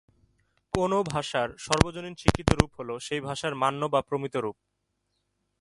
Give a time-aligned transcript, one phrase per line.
[0.73, 4.57] কোনো ভাষার সর্বজনীন স্বীকৃত রূপ হলো সেই ভাষার মান্য বা প্রমিত রূপ।